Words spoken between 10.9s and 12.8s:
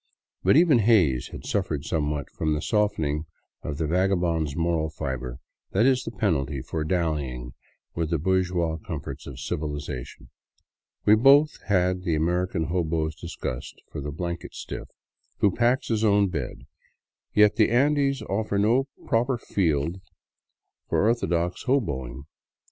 We both had the American